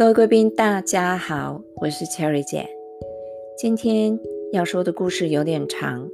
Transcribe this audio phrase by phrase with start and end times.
[0.00, 2.66] 各位贵宾，大家好，我是 Cherry 姐。
[3.58, 4.18] 今天
[4.50, 6.08] 要说的故事有点长，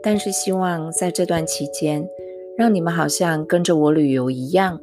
[0.00, 2.08] 但是希望在这段期间，
[2.56, 4.80] 让你们好像跟着我旅游一样，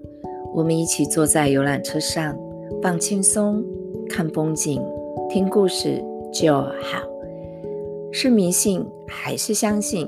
[0.53, 2.37] 我们一起坐在游览车上，
[2.81, 3.63] 放轻松，
[4.09, 4.83] 看风景，
[5.29, 6.03] 听故事
[6.33, 7.01] 就好。
[8.11, 10.05] 是迷信还是相信？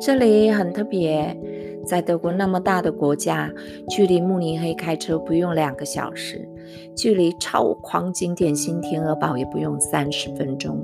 [0.00, 1.36] 这里很特别。
[1.84, 3.52] 在德国那么大的国家，
[3.90, 6.48] 距离慕尼黑开车不用两个小时，
[6.96, 10.78] 距离超狂景点新天鹅堡也不用三十分钟。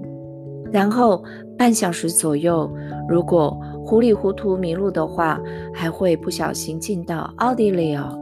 [0.72, 1.22] 然后
[1.58, 2.70] 半小时左右，
[3.08, 5.40] 如果糊里糊涂迷路的话，
[5.74, 8.16] 还会不小心进到奥地利哦。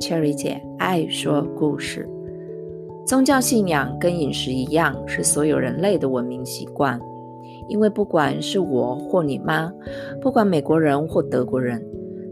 [0.00, 2.06] Cherry 姐爱说故事，
[3.06, 7.00] 宗教信仰跟饮食一样，是所有人类的文明习惯。
[7.66, 9.72] 因为不管是我或你妈，
[10.20, 11.82] 不管美国人或德国人，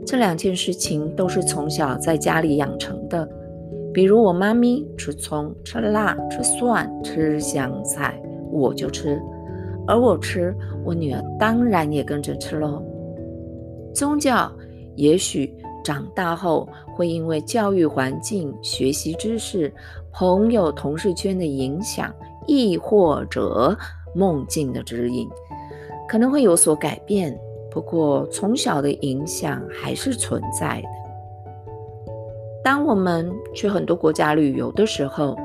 [0.05, 3.27] 这两件事情都是从小在家里养成的。
[3.93, 9.19] 比如我妈咪吃葱、吃辣、吃蒜、吃香菜，我就吃；
[9.87, 12.83] 而我吃，我女儿当然也跟着吃喽。
[13.95, 14.51] 宗教
[14.97, 19.73] 也许长大后会因为教育环境、学习知识、
[20.13, 22.13] 朋友、同事圈的影响，
[22.47, 23.77] 亦或者。
[24.15, 25.27] 梦境的指引
[26.07, 27.35] 可能会有所改变，
[27.71, 30.89] 不过从小的影响还是存在的。
[32.65, 35.37] 当我们去很多国家旅游的时候，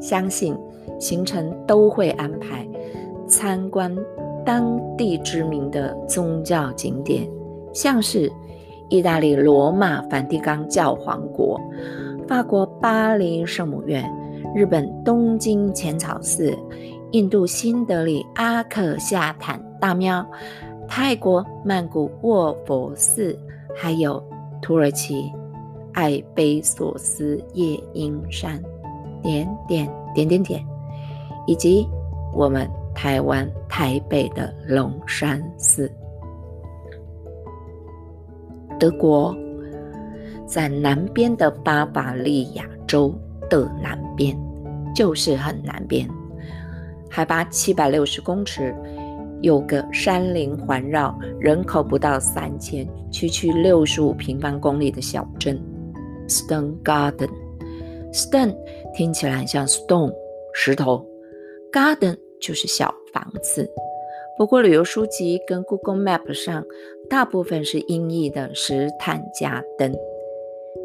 [0.00, 0.56] 相信
[0.98, 2.66] 行程都会安排
[3.26, 3.96] 参观
[4.44, 7.28] 当地知名的宗教景点，
[7.72, 8.30] 像是
[8.88, 11.60] 意大利罗马梵蒂冈教皇国、
[12.26, 14.04] 法国巴黎圣母院、
[14.54, 16.56] 日本东京浅草寺。
[17.12, 20.24] 印度新德里阿克夏坦大庙、
[20.86, 23.36] 泰国曼谷卧佛寺，
[23.76, 24.22] 还有
[24.62, 25.28] 土耳其
[25.92, 28.62] 爱贝索斯夜莺山，
[29.22, 30.64] 点点点点点，
[31.46, 31.86] 以及
[32.32, 35.90] 我们台湾台北的龙山寺。
[38.78, 39.36] 德国
[40.46, 43.14] 在南边的巴伐利亚州
[43.50, 44.36] 的南边，
[44.94, 46.08] 就是很南边。
[47.10, 48.74] 海拔七百六十公尺，
[49.42, 55.60] 有个山林环绕，人口不到三千，区区六十五平方公里的小镇
[56.30, 57.28] ，Stone Garden。
[58.12, 58.56] Stone
[58.96, 60.14] 听起来很像 stone
[60.54, 61.06] 石头
[61.72, 63.70] ，Garden 就是小房子。
[64.38, 66.64] 不过旅游书籍跟 Google Map 上
[67.10, 69.94] 大部分是音译的石坦加登，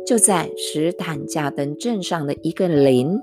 [0.06, 3.18] 就在石坦加登镇上的一个林。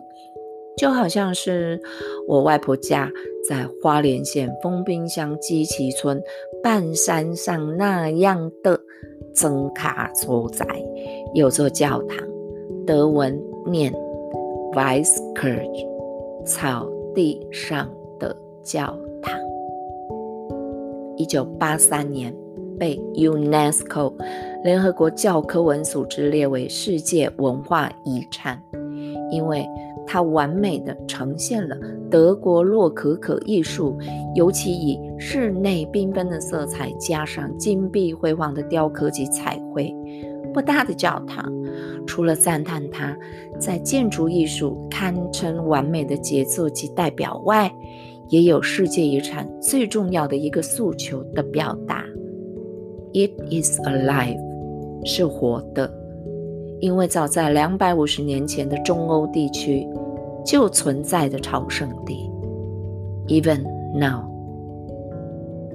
[0.74, 1.78] 就好像是
[2.26, 3.12] 我外婆家
[3.46, 6.18] 在花莲县丰滨乡基奇村
[6.62, 8.80] 半山上那样的
[9.34, 10.66] 曾卡所在，
[11.34, 12.18] 有座教堂，
[12.86, 13.92] 德文念
[14.72, 15.86] Weiskirch，
[16.44, 17.88] 草地上
[18.18, 19.38] 的教堂。
[21.16, 22.34] 一九八三年
[22.78, 24.12] 被 UNESCO
[24.64, 28.62] 联合国教科文组织列为世界文化遗产，
[29.32, 29.66] 因为。
[30.04, 31.76] 它完美的呈现了
[32.10, 33.96] 德国洛可可艺术，
[34.34, 39.94] 尤其以室内缤纷的色彩加上金碧辉煌的雕刻及彩绘。
[40.52, 41.50] 不大的教堂，
[42.04, 43.16] 除了赞叹它
[43.60, 47.72] 在建筑艺术堪称完美的杰作及代表外，
[48.28, 52.04] 也有世界遗产最重要的一个诉求的表达
[53.14, 54.36] ：It is alive，
[55.06, 56.01] 是活的。
[56.82, 59.88] 因为早在两百五十年前的中欧地区。
[60.44, 62.28] 就存在的朝圣地
[63.28, 63.62] ，Even
[63.94, 64.24] now，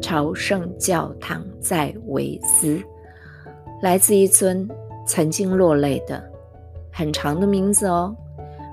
[0.02, 2.78] 朝圣教堂在维斯，
[3.82, 4.68] 来自一尊
[5.06, 6.22] 曾经落泪的
[6.92, 8.14] 很长的名字哦，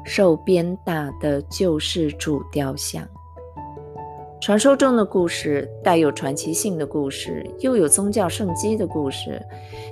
[0.05, 3.09] 受鞭打的救世主雕像。
[4.45, 9.41] 传说中的故事，带有传奇性的故事，又有宗教圣迹的故事。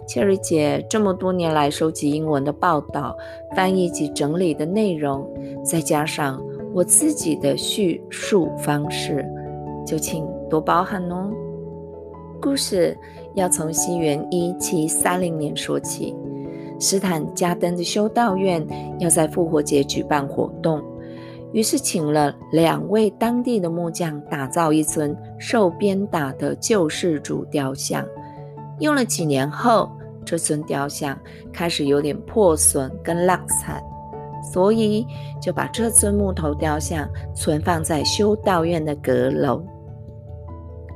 [0.07, 3.17] 切瑞姐这么多年来收集英文的报道、
[3.57, 5.27] 翻译及整理的内容，
[5.65, 6.39] 再加上
[6.75, 9.25] 我自己的叙述方式，
[9.87, 11.31] 就请多包涵哦。
[12.39, 12.95] 故事
[13.35, 16.15] 要从西元一七三零年说起，
[16.79, 18.63] 斯坦加登的修道院
[18.99, 20.92] 要在复活节举办活动。
[21.53, 28.03] 于是，请了两位当地的木匠打造一尊受鞭打的救世主雕像。
[28.81, 29.91] 用了几年后，
[30.25, 31.19] 这尊雕像
[31.53, 33.83] 开始有点破损跟烂残，
[34.51, 35.07] 所以
[35.43, 39.63] 就把这尊木头雕像存放在修道院的阁楼。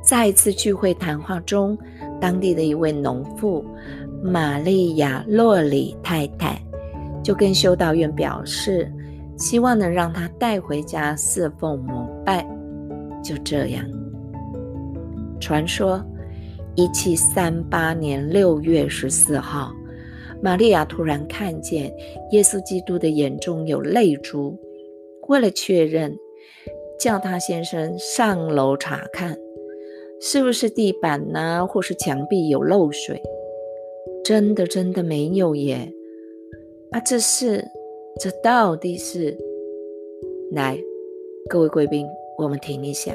[0.03, 1.77] 在一次聚会谈话中，
[2.19, 3.63] 当地的一位农妇
[4.23, 6.59] 玛利亚·洛里太太
[7.21, 8.91] 就跟修道院表示。
[9.37, 12.45] 希望能让他带回家侍奉膜拜。
[13.23, 13.85] 就这样，
[15.39, 16.03] 传说，
[16.75, 19.73] 一七三八年六月十四号，
[20.41, 21.93] 玛利亚突然看见
[22.31, 24.57] 耶稣基督的眼中有泪珠。
[25.27, 26.15] 为了确认，
[26.97, 29.37] 叫他先生上楼查看，
[30.21, 33.21] 是不是地板呢，或是墙壁有漏水？
[34.23, 35.91] 真的，真的没有耶！
[36.91, 37.65] 啊，这是，
[38.19, 39.37] 这到底是？
[40.51, 40.75] 来，
[41.47, 42.07] 各位贵宾。
[42.39, 43.13] 我们停一下，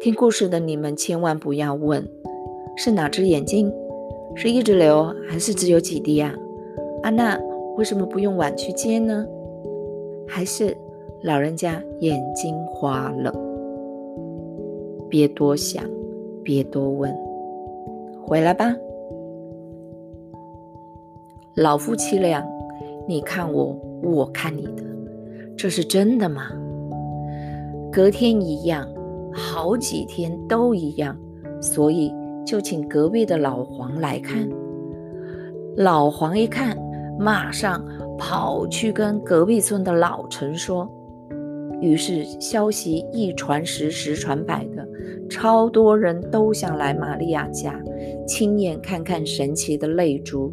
[0.00, 2.04] 听故事的你们千万不要问
[2.76, 3.72] 是哪只眼睛，
[4.34, 6.34] 是一直流还是只有几滴啊？
[7.02, 7.38] 安娜
[7.76, 9.26] 为什么不用碗去接呢？
[10.26, 10.76] 还是
[11.22, 13.32] 老人家眼睛花了？
[15.08, 15.84] 别多想，
[16.42, 17.12] 别多问，
[18.24, 18.74] 回来吧。
[21.56, 22.42] 老夫妻俩，
[23.06, 24.82] 你看我，我看你的，
[25.56, 26.50] 这是真的吗？
[27.92, 28.88] 隔天一样，
[29.32, 31.16] 好几天都一样，
[31.60, 32.12] 所以
[32.46, 34.48] 就请隔壁的老黄来看。
[35.76, 36.76] 老黄一看，
[37.18, 37.84] 马上
[38.18, 40.88] 跑去跟隔壁村的老陈说。
[41.80, 44.86] 于是消息一传十，十传百的，
[45.28, 47.82] 超多人都想来玛利亚家，
[48.24, 50.52] 亲眼看看神奇的泪珠。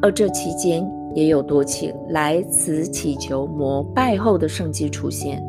[0.00, 5.42] 而这期间，也有多起来此祈求膜拜后的圣迹出现。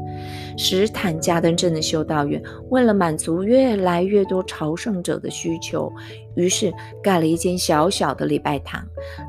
[0.58, 5.92] 史坦加登镇的修道院为了满足越来越多朝圣者的需求，
[6.36, 6.74] 于是
[7.04, 8.82] 盖了一间小小的礼拜堂，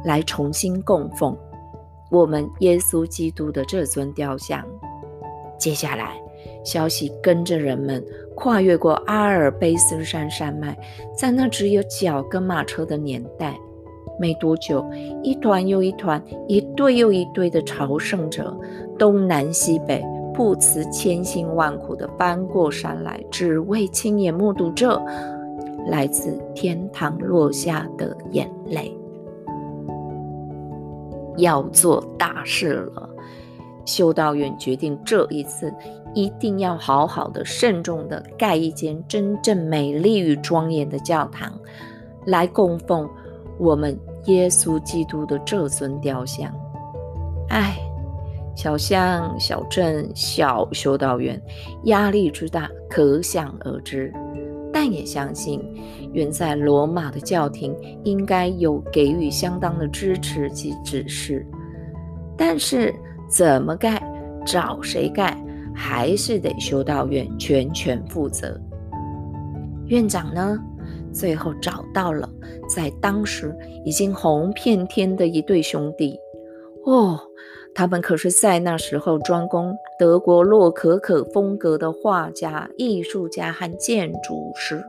[0.05, 1.37] 来重新供奉
[2.13, 4.65] 我们耶稣基督的这尊雕像。
[5.59, 6.17] 接下来，
[6.65, 8.05] 消息跟着人们
[8.37, 10.79] 跨越过阿尔卑斯山山脉，
[11.19, 13.59] 在那只有脚跟马车的年代，
[14.19, 14.85] 没多久，
[15.23, 18.57] 一团又一团，一对又一对的朝圣者，
[18.99, 20.05] 东南西北。
[20.35, 25.03] 不辞千辛万苦地翻过山来，只为亲眼目睹这
[25.87, 28.95] 来自天堂落下的眼泪。
[31.39, 33.09] 要做大事了，
[33.87, 35.73] 修道院决定这一次
[36.13, 41.51] 一定要好好的、慎重的盖一间真正美丽与庄严的教堂，
[42.27, 43.09] 来供奉
[43.59, 46.53] 我们耶稣基督的这尊雕像。
[47.49, 47.77] 唉。
[48.55, 51.39] 小乡、小镇、小修道院，
[51.85, 54.11] 压力之大可想而知。
[54.73, 55.63] 但也相信，
[56.15, 61.47] 远在罗马的教廷应该有给予相当的支持及指示。
[62.35, 62.95] 但是，
[63.29, 64.03] 怎么盖、
[64.47, 65.37] 找谁盖，
[65.75, 68.59] 还是得修道院全权负责。
[69.89, 70.59] 院长呢，
[71.19, 72.29] 最后找到了
[72.69, 76.19] 在当时已经红遍天的一对兄弟。
[76.85, 77.19] 哦。
[77.79, 84.83] 他们可是在那时候专攻德国洛可可风格的画家、艺术家和建筑师。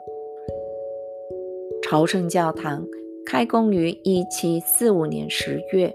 [1.83, 2.87] 朝圣教堂
[3.25, 5.93] 开工于一七四五年十月，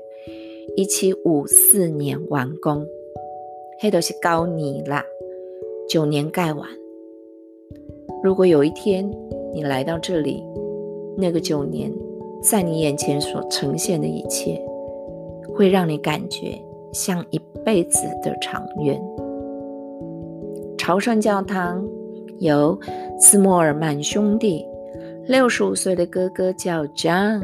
[0.77, 2.87] 一七五四年完工，
[3.81, 5.03] 黑都是高尼啦，
[5.89, 6.69] 九年盖完。
[8.23, 9.11] 如果有一天
[9.53, 10.43] 你来到这里，
[11.17, 11.93] 那个九年
[12.43, 14.61] 在你眼前所呈现的一切，
[15.55, 16.61] 会让你感觉。
[16.93, 19.01] 像一辈子的长远。
[20.77, 21.83] 朝圣教堂
[22.39, 22.79] 由
[23.19, 24.63] 斯莫尔曼兄弟，
[25.27, 27.41] 六十五岁的哥哥叫 John，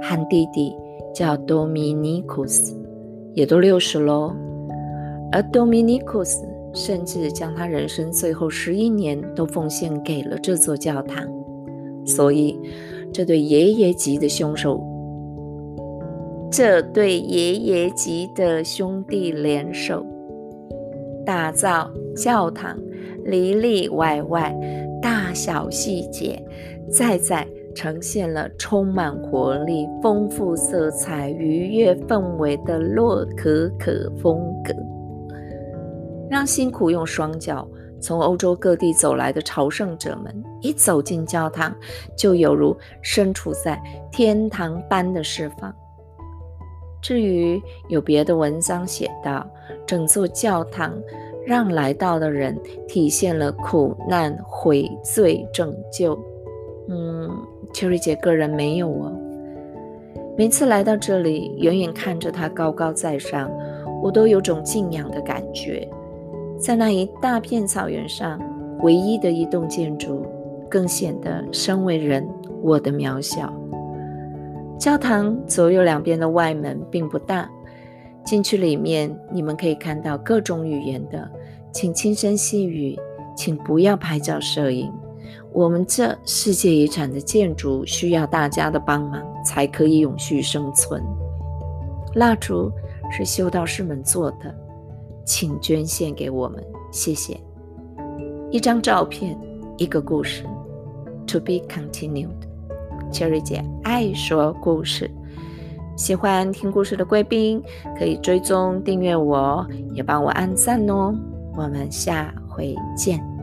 [0.00, 0.72] 和弟弟
[1.12, 2.72] 叫 Dominicus，
[3.34, 4.32] 也都六十喽。
[5.32, 6.36] 而 Dominicus
[6.72, 11.26] 甚至将他人生最后十一年都奉献给了这座教堂。
[12.06, 12.58] 所以，
[13.12, 14.80] 这对爷爷级的凶手。
[16.48, 20.06] 这对爷爷级的兄弟联手，
[21.24, 22.78] 打造教堂，
[23.24, 24.56] 里里外外
[25.02, 26.40] 大小细节，
[26.88, 34.72] 再再呈现了充满活力、丰富色彩、愉悦氛围的洛可可风格，
[36.30, 37.68] 让辛苦用双脚
[38.00, 41.74] 从欧洲各地走来的朝圣者们一走进教堂，
[42.16, 43.80] 就犹如身处在
[44.12, 45.74] 天堂般的释放。
[47.02, 49.46] 至于有别的文章写道，
[49.86, 50.92] 整座教堂
[51.44, 56.18] 让来到的人体现了苦难、悔罪、拯救。
[56.88, 57.30] 嗯，
[57.72, 59.12] 秋丽姐个人没有哦。
[60.36, 63.50] 每次来到这里，远远看着它高高在上，
[64.02, 65.88] 我都有种敬仰的感觉。
[66.58, 68.40] 在那一大片草原上，
[68.82, 70.26] 唯一的一栋建筑，
[70.70, 72.26] 更显得身为人
[72.62, 73.52] 我的渺小。
[74.78, 77.48] 教堂左右两边的外门并不大，
[78.24, 81.30] 进去里面，你们可以看到各种语言的，
[81.72, 82.98] 请轻声细语，
[83.36, 84.92] 请不要拍照摄影。
[85.52, 91.02] 我们这世界遗产的建筑需要大家的帮忙，才可以永续生存。
[92.14, 92.70] 蜡烛
[93.10, 94.54] 是修道士们做的，
[95.26, 97.38] 请捐献给我们，谢谢。
[98.50, 99.36] 一张照片，
[99.76, 100.44] 一个故事
[101.26, 102.30] ，To be continued。
[103.12, 105.10] Cherry 姐爱说故事。
[105.96, 107.62] 喜欢听故事的贵宾
[107.98, 111.14] 可以追踪订阅我，也帮我按赞哦。
[111.56, 113.35] 我们下回见。